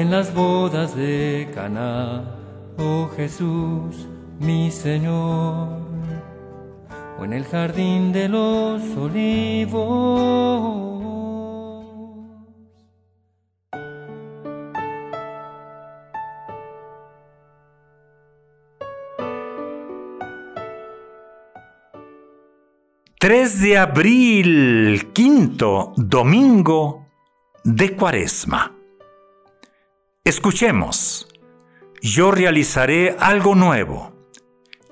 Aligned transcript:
en 0.00 0.10
las 0.10 0.34
bodas 0.34 0.96
de 0.96 1.48
Caná, 1.54 2.24
oh 2.78 3.08
Jesús, 3.16 4.08
mi 4.40 4.72
Señor, 4.72 5.68
o 7.16 7.24
en 7.24 7.32
el 7.32 7.44
jardín 7.44 8.12
de 8.12 8.28
los 8.28 8.82
olivos. 8.96 10.34
3 23.20 23.60
de 23.62 23.78
abril, 23.78 25.10
quinto 25.14 25.92
domingo 25.96 27.06
de 27.62 27.94
Cuaresma. 27.96 28.73
Escuchemos, 30.26 31.28
yo 32.00 32.30
realizaré 32.30 33.14
algo 33.20 33.54
nuevo 33.54 34.30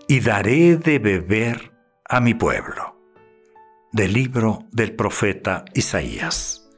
y 0.07 0.21
daré 0.21 0.77
de 0.77 0.99
beber 0.99 1.73
a 2.07 2.21
mi 2.21 2.35
pueblo. 2.35 3.01
Del 3.93 4.13
libro 4.13 4.67
del 4.73 4.95
profeta 4.95 5.65
Isaías. 5.73 6.71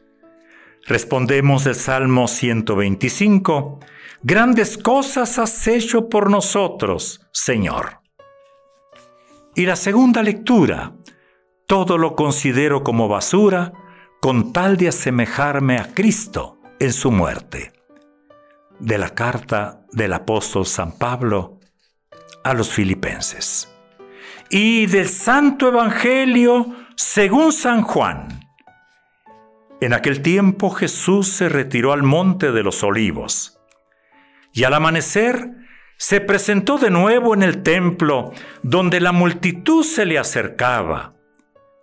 Respondemos 0.86 1.66
el 1.66 1.74
Salmo 1.74 2.28
125, 2.28 3.80
grandes 4.22 4.78
cosas 4.78 5.40
has 5.40 5.66
hecho 5.66 6.08
por 6.08 6.30
nosotros, 6.30 7.26
Señor. 7.32 8.02
Y 9.56 9.66
la 9.66 9.74
segunda 9.74 10.22
lectura 10.22 10.92
todo 11.66 11.98
lo 11.98 12.14
considero 12.14 12.84
como 12.84 13.08
basura 13.08 13.72
con 14.20 14.52
tal 14.52 14.76
de 14.76 14.86
asemejarme 14.86 15.78
a 15.78 15.92
Cristo 15.92 16.60
en 16.78 16.92
su 16.92 17.10
muerte. 17.10 17.73
De 18.84 18.98
la 18.98 19.14
carta 19.14 19.80
del 19.92 20.12
apóstol 20.12 20.66
San 20.66 20.92
Pablo 20.98 21.58
a 22.44 22.52
los 22.52 22.68
filipenses. 22.68 23.74
Y 24.50 24.84
del 24.84 25.08
Santo 25.08 25.68
Evangelio 25.68 26.66
según 26.94 27.54
San 27.54 27.80
Juan. 27.80 28.28
En 29.80 29.94
aquel 29.94 30.20
tiempo 30.20 30.68
Jesús 30.68 31.28
se 31.28 31.48
retiró 31.48 31.94
al 31.94 32.02
monte 32.02 32.52
de 32.52 32.62
los 32.62 32.82
olivos 32.82 33.58
y 34.52 34.64
al 34.64 34.74
amanecer 34.74 35.50
se 35.96 36.20
presentó 36.20 36.76
de 36.76 36.90
nuevo 36.90 37.32
en 37.32 37.42
el 37.42 37.62
templo 37.62 38.32
donde 38.62 39.00
la 39.00 39.12
multitud 39.12 39.82
se 39.82 40.04
le 40.04 40.18
acercaba 40.18 41.14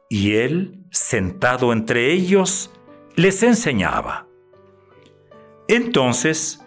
y 0.07 0.35
él, 0.35 0.85
sentado 0.91 1.73
entre 1.73 2.13
ellos, 2.13 2.71
les 3.15 3.41
enseñaba. 3.41 4.27
Entonces, 5.67 6.61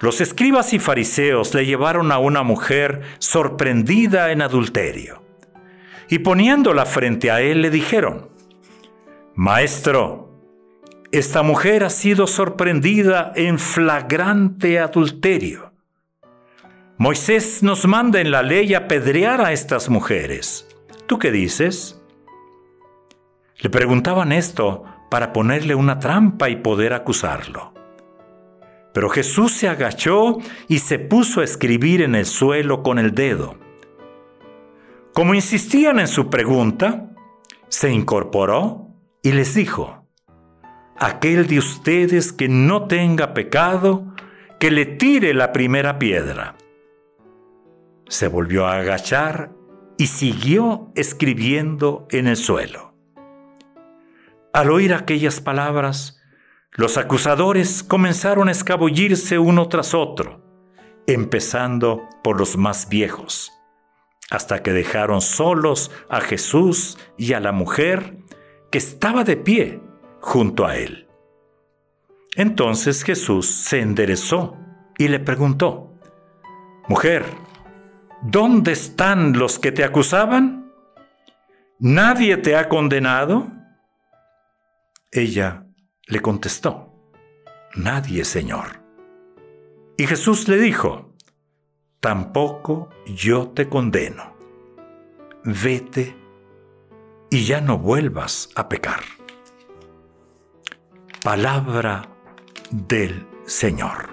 los 0.00 0.20
escribas 0.20 0.72
y 0.72 0.78
fariseos 0.78 1.54
le 1.54 1.64
llevaron 1.64 2.12
a 2.12 2.18
una 2.18 2.42
mujer 2.42 3.02
sorprendida 3.18 4.30
en 4.30 4.42
adulterio, 4.42 5.22
y 6.08 6.18
poniéndola 6.18 6.84
frente 6.84 7.30
a 7.30 7.40
él 7.40 7.62
le 7.62 7.70
dijeron, 7.70 8.28
Maestro, 9.34 10.26
esta 11.12 11.42
mujer 11.42 11.84
ha 11.84 11.90
sido 11.90 12.26
sorprendida 12.26 13.32
en 13.36 13.58
flagrante 13.58 14.78
adulterio. 14.78 15.72
Moisés 16.98 17.62
nos 17.62 17.86
manda 17.86 18.20
en 18.20 18.30
la 18.30 18.42
ley 18.42 18.74
apedrear 18.74 19.42
a 19.42 19.52
estas 19.52 19.90
mujeres. 19.90 20.66
¿Tú 21.06 21.18
qué 21.18 21.30
dices? 21.30 22.02
Le 23.58 23.70
preguntaban 23.70 24.32
esto 24.32 24.84
para 25.10 25.32
ponerle 25.32 25.74
una 25.74 25.98
trampa 25.98 26.48
y 26.48 26.56
poder 26.56 26.94
acusarlo. 26.94 27.75
Pero 28.96 29.10
Jesús 29.10 29.52
se 29.52 29.68
agachó 29.68 30.38
y 30.68 30.78
se 30.78 30.98
puso 30.98 31.42
a 31.42 31.44
escribir 31.44 32.00
en 32.00 32.14
el 32.14 32.24
suelo 32.24 32.82
con 32.82 32.98
el 32.98 33.12
dedo. 33.12 33.58
Como 35.12 35.34
insistían 35.34 36.00
en 36.00 36.08
su 36.08 36.30
pregunta, 36.30 37.10
se 37.68 37.92
incorporó 37.92 38.88
y 39.22 39.32
les 39.32 39.54
dijo, 39.54 40.06
aquel 40.98 41.46
de 41.46 41.58
ustedes 41.58 42.32
que 42.32 42.48
no 42.48 42.86
tenga 42.86 43.34
pecado, 43.34 44.14
que 44.58 44.70
le 44.70 44.86
tire 44.86 45.34
la 45.34 45.52
primera 45.52 45.98
piedra. 45.98 46.56
Se 48.08 48.28
volvió 48.28 48.64
a 48.64 48.78
agachar 48.78 49.50
y 49.98 50.06
siguió 50.06 50.90
escribiendo 50.94 52.08
en 52.10 52.28
el 52.28 52.38
suelo. 52.38 52.94
Al 54.54 54.70
oír 54.70 54.94
aquellas 54.94 55.42
palabras, 55.42 56.16
los 56.76 56.98
acusadores 56.98 57.82
comenzaron 57.82 58.48
a 58.48 58.52
escabullirse 58.52 59.38
uno 59.38 59.68
tras 59.68 59.94
otro, 59.94 60.42
empezando 61.06 62.06
por 62.22 62.38
los 62.38 62.58
más 62.58 62.90
viejos, 62.90 63.50
hasta 64.30 64.62
que 64.62 64.72
dejaron 64.72 65.22
solos 65.22 65.90
a 66.10 66.20
Jesús 66.20 66.98
y 67.16 67.32
a 67.32 67.40
la 67.40 67.52
mujer 67.52 68.18
que 68.70 68.76
estaba 68.76 69.24
de 69.24 69.38
pie 69.38 69.80
junto 70.20 70.66
a 70.66 70.76
él. 70.76 71.08
Entonces 72.34 73.02
Jesús 73.04 73.46
se 73.46 73.80
enderezó 73.80 74.58
y 74.98 75.08
le 75.08 75.18
preguntó, 75.18 75.94
Mujer, 76.88 77.24
¿dónde 78.20 78.72
están 78.72 79.38
los 79.38 79.58
que 79.58 79.72
te 79.72 79.82
acusaban? 79.82 80.70
¿Nadie 81.78 82.36
te 82.36 82.54
ha 82.54 82.68
condenado? 82.68 83.50
Ella 85.10 85.65
le 86.06 86.20
contestó, 86.20 86.92
Nadie, 87.74 88.24
Señor. 88.24 88.82
Y 89.98 90.06
Jesús 90.06 90.48
le 90.48 90.56
dijo, 90.58 91.12
Tampoco 92.00 92.88
yo 93.06 93.48
te 93.48 93.68
condeno. 93.68 94.36
Vete 95.44 96.16
y 97.30 97.44
ya 97.44 97.60
no 97.60 97.78
vuelvas 97.78 98.50
a 98.54 98.68
pecar. 98.68 99.00
Palabra 101.22 102.08
del 102.70 103.26
Señor. 103.44 104.10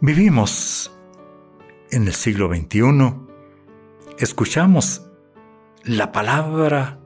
Vivimos 0.00 0.95
en 1.96 2.06
el 2.06 2.14
siglo 2.14 2.54
XXI, 2.54 3.14
escuchamos 4.18 5.08
la 5.82 6.12
palabra 6.12 6.98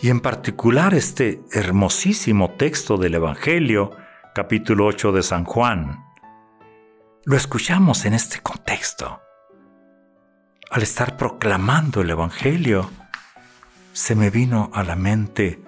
y 0.00 0.10
en 0.10 0.20
particular 0.20 0.94
este 0.94 1.42
hermosísimo 1.50 2.52
texto 2.52 2.96
del 2.96 3.16
Evangelio, 3.16 3.90
capítulo 4.32 4.86
8 4.86 5.10
de 5.10 5.22
San 5.24 5.44
Juan. 5.44 6.04
Lo 7.24 7.36
escuchamos 7.36 8.04
en 8.04 8.14
este 8.14 8.40
contexto. 8.40 9.20
Al 10.70 10.82
estar 10.82 11.16
proclamando 11.16 12.00
el 12.00 12.10
Evangelio, 12.10 12.90
se 13.92 14.14
me 14.14 14.30
vino 14.30 14.70
a 14.72 14.84
la 14.84 14.94
mente, 14.94 15.60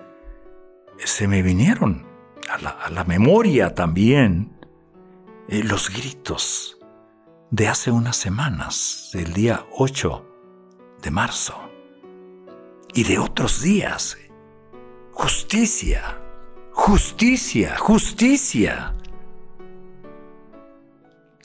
se 0.99 1.27
me 1.27 1.43
vinieron 1.43 2.07
a 2.49 2.91
la, 2.91 3.05
memoria 3.05 3.75
también 3.75 4.57
eh, 5.49 5.65
los 5.65 5.91
gritos 5.91 6.79
de 7.55 7.69
hace 7.69 7.93
unas 7.93 8.17
semanas, 8.17 9.11
del 9.13 9.33
día 9.33 9.65
8 9.71 10.27
de 11.01 11.11
marzo, 11.13 11.55
y 12.93 13.05
de 13.05 13.21
otros 13.21 13.63
días. 13.63 14.19
Justicia, 15.13 16.21
justicia, 16.73 17.77
justicia. 17.79 18.93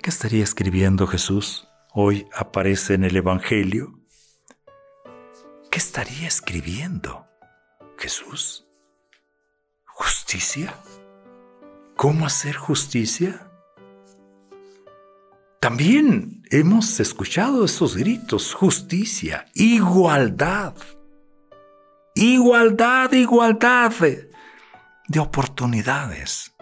¿Qué 0.01 0.09
estaría 0.09 0.43
escribiendo 0.43 1.05
Jesús? 1.05 1.67
Hoy 1.93 2.27
aparece 2.35 2.95
en 2.95 3.03
el 3.03 3.15
Evangelio. 3.15 3.99
¿Qué 5.69 5.77
estaría 5.77 6.27
escribiendo 6.27 7.27
Jesús? 7.99 8.65
¿Justicia? 9.85 10.73
¿Cómo 11.95 12.25
hacer 12.25 12.55
justicia? 12.55 13.48
También 15.59 16.41
hemos 16.51 17.01
escuchado 17.01 17.65
esos 17.65 17.97
gritos, 17.97 18.53
justicia, 18.53 19.45
igualdad, 19.55 20.73
igualdad, 22.15 23.11
igualdad 23.11 23.91
de, 23.99 24.31
de 25.09 25.19
oportunidades. 25.19 26.55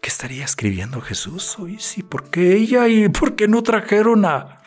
¿Qué 0.00 0.08
estaría 0.08 0.46
escribiendo 0.46 1.02
Jesús 1.02 1.58
hoy? 1.58 1.78
Sí, 1.78 2.02
¿por 2.02 2.30
qué 2.30 2.54
ella 2.54 2.88
y 2.88 3.10
por 3.10 3.36
qué 3.36 3.48
no 3.48 3.62
trajeron 3.62 4.24
a, 4.24 4.62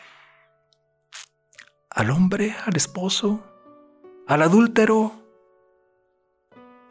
al 1.90 2.10
hombre, 2.10 2.54
al 2.64 2.76
esposo, 2.76 3.44
al 4.28 4.42
adúltero? 4.42 5.12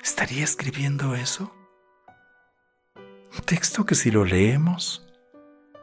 ¿Estaría 0.03 0.43
escribiendo 0.43 1.15
eso? 1.15 1.53
Un 2.97 3.41
texto 3.45 3.85
que 3.85 3.95
si 3.95 4.11
lo 4.11 4.25
leemos 4.25 5.06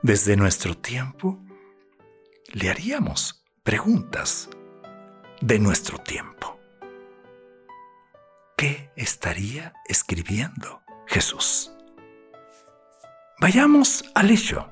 desde 0.04 0.36
nuestro 0.36 0.76
tiempo, 0.76 1.42
le 2.52 2.68
haríamos 2.68 3.42
preguntas 3.62 4.50
de 5.40 5.58
nuestro 5.58 5.96
tiempo. 5.96 6.60
¿Qué 8.54 8.92
estaría 8.96 9.72
escribiendo 9.88 10.82
Jesús? 11.06 11.72
Vayamos 13.40 14.04
al 14.14 14.30
hecho. 14.30 14.70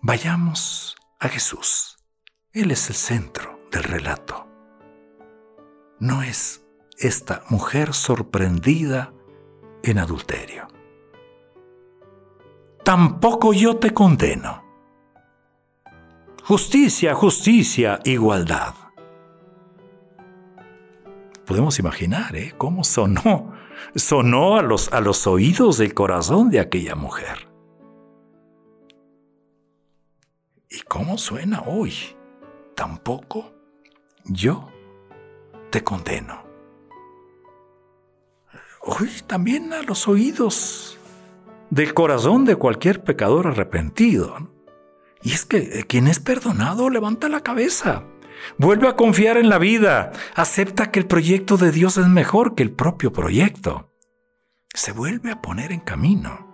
Vayamos 0.00 0.96
a 1.20 1.28
Jesús. 1.28 1.98
Él 2.54 2.70
es 2.70 2.88
el 2.88 2.96
centro 2.96 3.60
del 3.70 3.82
relato. 3.82 4.48
No 6.00 6.22
es 6.22 6.64
esta 6.96 7.42
mujer 7.50 7.92
sorprendida 7.92 9.12
en 9.82 9.98
adulterio. 9.98 10.77
Tampoco 12.88 13.52
yo 13.52 13.76
te 13.76 13.92
condeno. 13.92 14.64
Justicia, 16.42 17.14
justicia, 17.14 18.00
igualdad. 18.02 18.72
Podemos 21.44 21.78
imaginar 21.78 22.34
¿eh? 22.34 22.54
cómo 22.56 22.84
sonó 22.84 23.52
sonó 23.94 24.56
a 24.56 24.62
los, 24.62 24.90
a 24.90 25.02
los 25.02 25.26
oídos 25.26 25.76
del 25.76 25.92
corazón 25.92 26.48
de 26.48 26.60
aquella 26.60 26.94
mujer. 26.94 27.50
¿Y 30.70 30.80
cómo 30.88 31.18
suena 31.18 31.64
hoy? 31.66 31.92
Tampoco 32.74 33.52
yo 34.24 34.66
te 35.70 35.84
condeno. 35.84 36.42
Hoy 38.80 39.10
también 39.26 39.74
a 39.74 39.82
los 39.82 40.08
oídos 40.08 40.97
del 41.70 41.94
corazón 41.94 42.44
de 42.44 42.56
cualquier 42.56 43.02
pecador 43.02 43.46
arrepentido. 43.46 44.50
Y 45.22 45.32
es 45.32 45.44
que 45.44 45.58
eh, 45.58 45.84
quien 45.88 46.06
es 46.08 46.20
perdonado 46.20 46.90
levanta 46.90 47.28
la 47.28 47.40
cabeza 47.40 48.04
Vuelve 48.56 48.88
a 48.88 48.96
confiar 48.96 49.36
en 49.36 49.48
la 49.48 49.58
vida. 49.58 50.12
Acepta 50.34 50.90
que 50.90 51.00
el 51.00 51.06
proyecto 51.06 51.56
de 51.56 51.70
Dios 51.70 51.96
es 51.96 52.06
mejor 52.06 52.54
que 52.54 52.62
el 52.62 52.72
propio 52.72 53.12
proyecto. 53.12 53.92
Se 54.74 54.92
vuelve 54.92 55.30
a 55.30 55.42
poner 55.42 55.72
en 55.72 55.80
camino. 55.80 56.46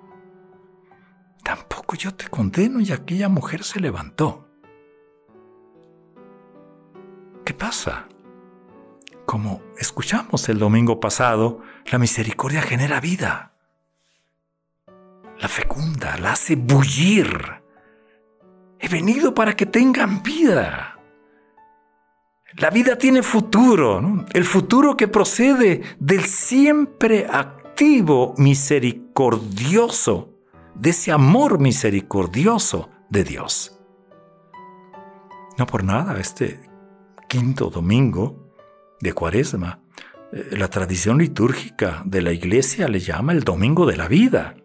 Tampoco 1.43 1.95
yo 1.97 2.15
te 2.15 2.29
condeno 2.29 2.81
y 2.81 2.93
aquella 2.93 3.29
mujer 3.29 3.65
se 3.65 3.81
levantó. 3.81 4.49
¿Qué 7.45 7.53
pasa? 7.53 8.09
Como 9.27 9.63
escuchamos 9.79 10.49
el 10.49 10.59
domingo 10.59 11.01
pasado, 11.01 11.61
la 11.91 11.99
misericordia 11.99 12.63
genera 12.63 13.01
vida. 13.01 13.54
La 15.44 15.49
fecunda, 15.49 16.17
la 16.17 16.32
hace 16.32 16.56
bullir. 16.56 17.29
He 18.79 18.88
venido 18.88 19.35
para 19.35 19.55
que 19.55 19.67
tengan 19.67 20.23
vida. 20.23 20.99
La 22.56 22.70
vida 22.70 22.96
tiene 22.96 23.23
futuro, 23.23 24.25
el 24.32 24.44
futuro 24.46 24.96
que 24.96 25.06
procede 25.06 25.82
del 25.99 26.25
siempre 26.25 27.26
activo 27.31 28.32
misericordioso, 28.38 30.31
de 30.76 30.88
ese 30.88 31.12
amor 31.12 31.58
misericordioso 31.58 32.88
de 33.11 33.25
Dios. 33.25 33.79
No 35.58 35.67
por 35.67 35.85
nada, 35.85 36.19
este 36.19 36.58
quinto 37.29 37.69
domingo 37.69 38.50
de 38.99 39.12
Cuaresma, 39.12 39.82
eh, 40.32 40.56
la 40.56 40.69
tradición 40.69 41.19
litúrgica 41.19 42.00
de 42.06 42.23
la 42.23 42.32
iglesia 42.32 42.88
le 42.88 43.00
llama 43.00 43.35
el 43.35 43.44
Domingo 43.44 43.85
de 43.85 43.99
la 43.99 44.08
Vida. 44.08 44.56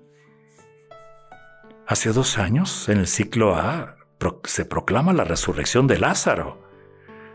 Hace 1.90 2.12
dos 2.12 2.38
años, 2.38 2.88
en 2.88 3.00
el 3.00 3.08
ciclo 3.08 3.56
A, 3.56 3.98
se 4.44 4.64
proclama 4.64 5.12
la 5.12 5.24
resurrección 5.24 5.88
de 5.88 5.98
Lázaro 5.98 6.62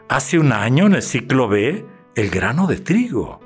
Hace 0.09 0.39
un 0.39 0.53
año 0.53 0.87
en 0.87 0.95
el 0.95 1.03
ciclo 1.03 1.49
B, 1.49 1.85
el 2.15 2.31
grano 2.31 2.69
de 2.69 2.79
trigo, 2.79 3.41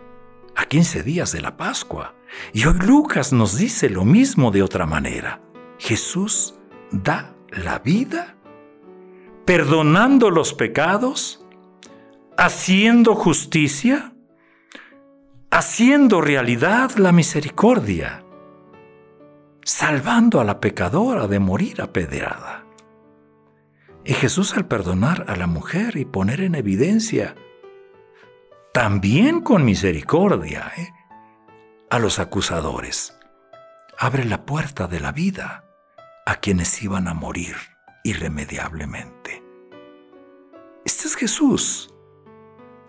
a 0.55 0.67
15 0.67 1.03
días 1.03 1.33
de 1.33 1.41
la 1.41 1.57
Pascua. 1.57 2.15
Y 2.53 2.67
hoy 2.67 2.75
Lucas 2.81 3.33
nos 3.33 3.57
dice 3.57 3.89
lo 3.89 4.05
mismo 4.05 4.51
de 4.51 4.63
otra 4.63 4.85
manera. 4.85 5.41
Jesús 5.79 6.57
da 6.91 7.35
la 7.53 7.79
vida, 7.79 8.37
perdonando 9.47 10.29
los 10.29 10.53
pecados, 10.53 11.43
haciendo 12.37 13.15
justicia, 13.15 14.13
haciendo 15.51 16.21
realidad 16.21 16.97
la 16.97 17.13
misericordia, 17.13 18.27
salvando 19.69 20.41
a 20.41 20.45
la 20.45 20.61
pecadora 20.61 21.27
de 21.27 21.39
morir 21.41 21.83
apedreada. 21.83 22.65
Y 24.03 24.15
Jesús 24.15 24.55
al 24.55 24.67
perdonar 24.67 25.27
a 25.29 25.37
la 25.37 25.47
mujer 25.47 25.99
y 25.99 26.07
poner 26.07 26.41
en 26.41 26.55
evidencia, 26.55 27.35
también 28.73 29.43
con 29.43 29.67
misericordia, 29.67 30.73
¿eh? 30.79 30.89
a 31.91 31.99
los 31.99 32.19
acusadores, 32.19 33.19
abre 33.99 34.25
la 34.25 34.47
puerta 34.47 34.87
de 34.87 35.01
la 35.01 35.13
vida 35.13 35.67
a 36.25 36.37
quienes 36.37 36.83
iban 36.83 37.07
a 37.07 37.13
morir 37.13 37.57
irremediablemente. 38.05 39.45
Este 40.87 41.09
es 41.09 41.15
Jesús. 41.15 41.93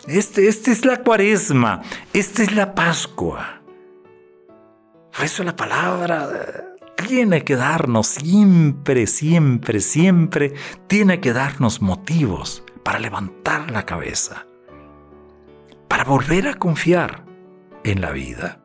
Este, 0.06 0.48
este 0.48 0.70
es 0.70 0.86
la 0.86 1.02
cuaresma. 1.02 1.82
Esta 2.14 2.42
es 2.42 2.54
la 2.54 2.74
Pascua. 2.74 3.60
Por 5.14 5.24
eso 5.26 5.44
la 5.44 5.54
palabra 5.54 6.69
tiene 7.06 7.44
que 7.44 7.56
darnos 7.56 8.06
siempre, 8.06 9.06
siempre, 9.06 9.80
siempre, 9.80 10.54
tiene 10.86 11.20
que 11.20 11.32
darnos 11.32 11.80
motivos 11.80 12.64
para 12.82 12.98
levantar 12.98 13.70
la 13.70 13.84
cabeza, 13.86 14.46
para 15.88 16.04
volver 16.04 16.48
a 16.48 16.54
confiar 16.54 17.24
en 17.84 18.00
la 18.00 18.10
vida. 18.10 18.60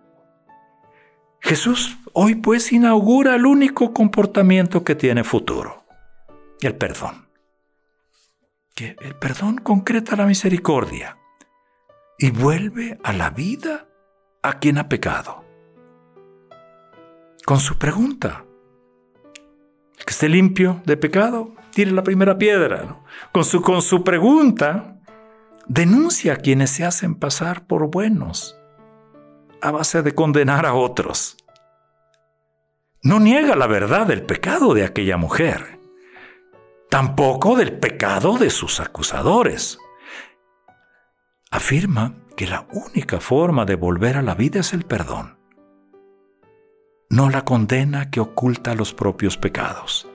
Jesús 1.39 1.97
hoy 2.13 2.35
pues 2.35 2.71
inaugura 2.71 3.35
el 3.35 3.45
único 3.45 3.93
comportamiento 3.93 4.83
que 4.83 4.95
tiene 4.95 5.23
futuro, 5.23 5.85
el 6.61 6.75
perdón. 6.75 7.27
Que 8.73 8.95
el 8.99 9.15
perdón 9.15 9.57
concreta 9.59 10.15
la 10.15 10.25
misericordia 10.25 11.17
y 12.17 12.31
vuelve 12.31 12.99
a 13.03 13.13
la 13.13 13.29
vida 13.29 13.87
a 14.43 14.59
quien 14.59 14.77
ha 14.77 14.89
pecado 14.89 15.44
con 17.45 17.59
su 17.59 17.77
pregunta. 17.77 18.43
El 19.97 20.05
que 20.05 20.11
esté 20.11 20.27
limpio 20.27 20.81
de 20.85 20.97
pecado, 20.97 21.53
tire 21.71 21.91
la 21.91 22.03
primera 22.03 22.37
piedra. 22.37 22.97
Con, 23.31 23.45
su, 23.45 23.61
con 23.61 23.81
su 23.81 24.03
pregunta, 24.03 24.99
denuncia 25.67 26.33
a 26.33 26.37
quienes 26.37 26.71
se 26.71 26.83
hacen 26.83 27.15
pasar 27.15 27.67
por 27.67 27.89
buenos 27.89 28.57
a 29.61 29.71
base 29.71 30.03
de 30.03 30.13
condenar 30.13 30.65
a 30.65 30.73
otros. 30.73 31.37
No 33.01 33.19
niega 33.19 33.55
la 33.55 33.67
verdad 33.67 34.07
del 34.07 34.23
pecado 34.23 34.73
de 34.73 34.83
aquella 34.83 35.17
mujer, 35.17 35.79
tampoco 36.89 37.55
del 37.55 37.79
pecado 37.79 38.37
de 38.37 38.49
sus 38.49 38.79
acusadores. 38.79 39.79
Afirma 41.51 42.15
que 42.35 42.47
la 42.47 42.67
única 42.71 43.19
forma 43.19 43.65
de 43.65 43.75
volver 43.75 44.17
a 44.17 44.21
la 44.21 44.35
vida 44.35 44.59
es 44.59 44.73
el 44.73 44.83
perdón 44.83 45.44
no 47.15 47.29
la 47.29 47.45
condena 47.45 48.11
que 48.11 48.19
oculta 48.19 48.75
los 48.75 48.93
propios 48.93 49.37
pecados. 49.37 50.05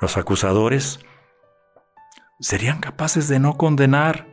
Los 0.00 0.16
acusadores 0.16 1.00
serían 2.38 2.78
capaces 2.78 3.26
de 3.26 3.40
no 3.40 3.56
condenar 3.56 4.28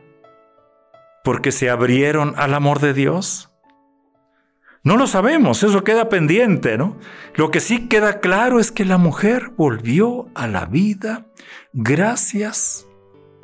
porque 1.24 1.50
se 1.50 1.68
abrieron 1.68 2.34
al 2.36 2.54
amor 2.54 2.78
de 2.78 2.94
Dios. 2.94 3.50
No 4.84 4.96
lo 4.96 5.08
sabemos, 5.08 5.64
eso 5.64 5.82
queda 5.82 6.08
pendiente, 6.08 6.78
¿no? 6.78 6.96
Lo 7.34 7.50
que 7.50 7.58
sí 7.58 7.88
queda 7.88 8.20
claro 8.20 8.60
es 8.60 8.70
que 8.70 8.84
la 8.84 8.98
mujer 8.98 9.50
volvió 9.56 10.28
a 10.36 10.46
la 10.46 10.66
vida 10.66 11.26
gracias 11.72 12.86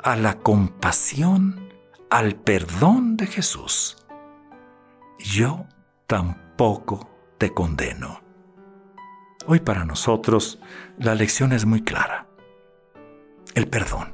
a 0.01 0.15
la 0.15 0.39
compasión, 0.39 1.69
al 2.09 2.35
perdón 2.35 3.17
de 3.17 3.27
Jesús. 3.27 3.97
Yo 5.17 5.65
tampoco 6.07 6.48
poco 6.59 7.09
te 7.37 7.53
condeno. 7.53 8.21
Hoy 9.45 9.61
para 9.61 9.85
nosotros 9.85 10.59
la 10.97 11.15
lección 11.15 11.53
es 11.53 11.65
muy 11.65 11.85
clara. 11.85 12.27
El 13.55 13.69
perdón. 13.69 14.11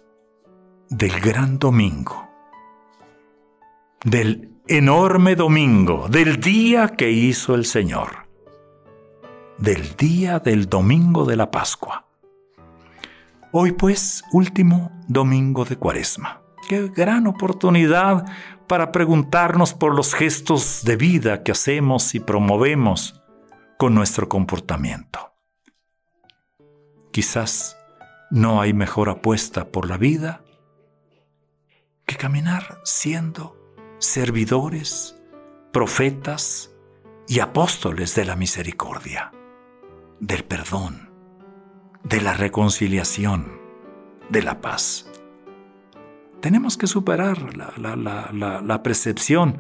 del 0.91 1.21
gran 1.21 1.59
domingo, 1.59 2.29
del 4.05 4.53
enorme 4.69 5.35
domingo, 5.35 6.09
del 6.09 6.41
día 6.41 6.89
que 6.89 7.11
hizo 7.11 7.55
el 7.55 7.65
Señor, 7.65 8.29
del 9.59 9.97
día 9.97 10.39
del 10.39 10.69
domingo 10.69 11.25
de 11.25 11.37
la 11.37 11.51
Pascua. 11.51 12.07
Hoy 13.51 13.73
pues, 13.73 14.23
último 14.33 14.93
domingo 15.09 15.65
de 15.65 15.77
Cuaresma. 15.77 16.43
Qué 16.69 16.89
gran 16.89 17.27
oportunidad 17.27 18.25
para 18.69 18.93
preguntarnos 18.93 19.75
por 19.75 19.95
los 19.95 20.15
gestos 20.15 20.83
de 20.85 20.97
vida 20.97 21.43
que 21.43 21.53
hacemos 21.53 22.15
y 22.15 22.21
promovemos 22.21 23.23
con 23.77 23.95
nuestro 23.95 24.29
comportamiento. 24.29 25.33
Quizás 27.13 27.77
no 28.31 28.61
hay 28.61 28.73
mejor 28.73 29.09
apuesta 29.09 29.67
por 29.67 29.89
la 29.89 29.97
vida 29.97 30.43
caminar 32.27 32.81
siendo 32.83 33.57
servidores, 34.01 35.17
profetas 35.73 36.75
y 37.29 37.39
apóstoles 37.39 38.17
de 38.17 38.25
la 38.25 38.35
misericordia, 38.35 39.31
del 40.19 40.43
perdón, 40.43 41.09
de 42.03 42.21
la 42.21 42.33
reconciliación, 42.33 43.61
de 44.29 44.43
la 44.43 44.61
paz. 44.61 45.09
Tenemos 46.41 46.77
que 46.77 46.89
superar 46.89 47.39
la, 47.79 48.83
percepción 48.83 49.59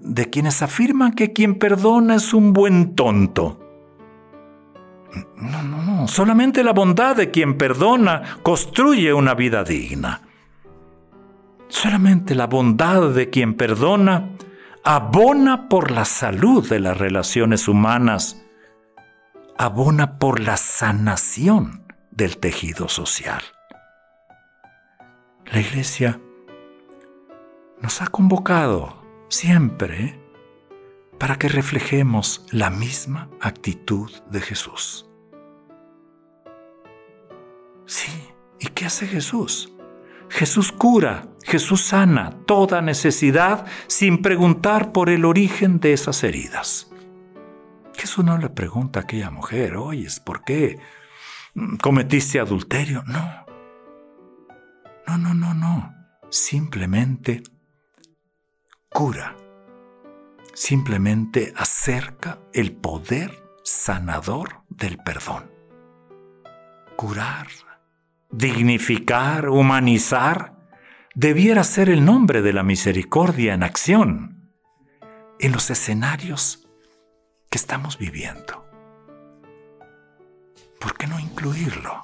de 0.00 0.30
quienes 0.30 0.62
afirman 0.62 1.12
que 1.12 1.34
quien 1.34 1.58
perdona 1.58 2.14
es 2.14 2.32
un 2.32 2.54
buen 2.54 2.94
tonto. 2.94 3.60
No, 5.36 5.62
no, 5.62 5.82
no. 5.82 6.08
Solamente 6.08 6.64
la 6.64 6.72
bondad 6.72 7.14
de 7.14 7.30
quien 7.30 7.58
perdona 7.58 8.38
construye 8.42 9.12
una 9.12 9.34
vida 9.34 9.64
digna. 9.64 10.22
Solamente 11.72 12.34
la 12.34 12.48
bondad 12.48 13.12
de 13.12 13.30
quien 13.30 13.54
perdona 13.54 14.28
abona 14.84 15.70
por 15.70 15.90
la 15.90 16.04
salud 16.04 16.68
de 16.68 16.78
las 16.78 16.98
relaciones 16.98 17.66
humanas, 17.66 18.44
abona 19.56 20.18
por 20.18 20.40
la 20.40 20.58
sanación 20.58 21.90
del 22.10 22.36
tejido 22.36 22.90
social. 22.90 23.42
La 25.46 25.60
iglesia 25.60 26.20
nos 27.80 28.02
ha 28.02 28.06
convocado 28.08 29.02
siempre 29.30 30.20
para 31.18 31.38
que 31.38 31.48
reflejemos 31.48 32.46
la 32.50 32.68
misma 32.68 33.30
actitud 33.40 34.12
de 34.30 34.42
Jesús. 34.42 35.08
Sí, 37.86 38.12
¿y 38.60 38.66
qué 38.66 38.84
hace 38.84 39.06
Jesús? 39.06 39.72
Jesús 40.32 40.72
cura, 40.72 41.28
Jesús 41.44 41.82
sana 41.82 42.30
toda 42.46 42.80
necesidad 42.80 43.66
sin 43.86 44.22
preguntar 44.22 44.90
por 44.90 45.10
el 45.10 45.26
origen 45.26 45.78
de 45.78 45.92
esas 45.92 46.24
heridas. 46.24 46.90
Jesús 47.94 48.24
no 48.24 48.38
le 48.38 48.48
pregunta 48.48 49.00
a 49.00 49.02
aquella 49.02 49.30
mujer, 49.30 49.76
oyes, 49.76 50.20
¿por 50.20 50.42
qué 50.42 50.78
cometiste 51.82 52.40
adulterio? 52.40 53.02
No. 53.06 53.44
No, 55.06 55.18
no, 55.18 55.34
no, 55.34 55.52
no. 55.52 55.94
Simplemente 56.30 57.42
cura. 58.88 59.36
Simplemente 60.54 61.52
acerca 61.58 62.38
el 62.54 62.72
poder 62.72 63.44
sanador 63.64 64.62
del 64.70 64.96
perdón. 64.96 65.50
Curar, 66.96 67.48
dignificar, 68.32 69.48
humanizar, 69.48 70.56
debiera 71.14 71.62
ser 71.62 71.90
el 71.90 72.04
nombre 72.04 72.42
de 72.42 72.52
la 72.52 72.62
misericordia 72.62 73.54
en 73.54 73.62
acción 73.62 74.50
en 75.38 75.52
los 75.52 75.70
escenarios 75.70 76.68
que 77.50 77.58
estamos 77.58 77.98
viviendo. 77.98 78.66
¿Por 80.80 80.96
qué 80.96 81.06
no 81.06 81.20
incluirlo? 81.20 82.02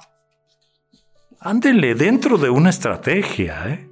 Ándenle 1.39 1.95
dentro 1.95 2.37
de 2.37 2.49
una 2.49 2.69
estrategia, 2.69 3.69
¿eh? 3.69 3.89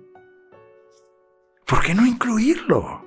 ¿Por 1.66 1.82
qué 1.82 1.94
no 1.96 2.06
incluirlo? 2.06 3.07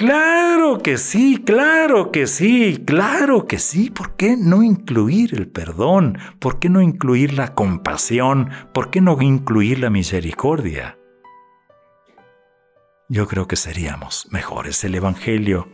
Claro 0.00 0.78
que 0.78 0.96
sí, 0.96 1.42
claro 1.44 2.10
que 2.10 2.26
sí, 2.26 2.82
claro 2.86 3.46
que 3.46 3.58
sí. 3.58 3.90
¿Por 3.90 4.16
qué 4.16 4.34
no 4.34 4.62
incluir 4.62 5.34
el 5.34 5.46
perdón? 5.46 6.16
¿Por 6.38 6.58
qué 6.58 6.70
no 6.70 6.80
incluir 6.80 7.34
la 7.34 7.54
compasión? 7.54 8.48
¿Por 8.72 8.90
qué 8.90 9.02
no 9.02 9.20
incluir 9.20 9.78
la 9.78 9.90
misericordia? 9.90 10.98
Yo 13.10 13.28
creo 13.28 13.46
que 13.46 13.56
seríamos 13.56 14.26
mejores. 14.30 14.82
El 14.84 14.94
Evangelio 14.94 15.68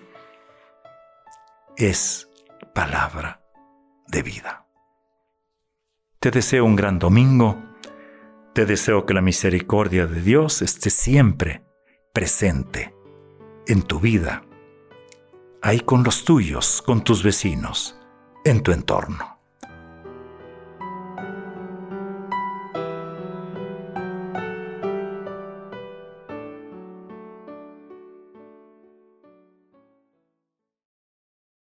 es 1.77 2.29
palabra 2.75 3.43
de 4.09 4.25
vida. 4.25 4.67
Te 6.19 6.33
deseo 6.33 6.65
un 6.65 6.75
gran 6.75 6.99
domingo. 6.99 7.63
Te 8.55 8.67
deseo 8.67 9.07
que 9.07 9.15
la 9.15 9.23
misericordia 9.23 10.09
de 10.09 10.21
Dios 10.21 10.63
esté 10.63 10.91
siempre 10.91 11.63
presente 12.13 12.96
en 13.67 13.83
tu 13.83 13.99
vida, 13.99 14.45
ahí 15.61 15.81
con 15.81 16.05
los 16.05 16.25
tuyos, 16.25 16.83
con 16.83 17.03
tus 17.03 17.23
vecinos, 17.23 17.97
en 18.45 18.63
tu 18.63 18.73
entorno. 18.73 19.36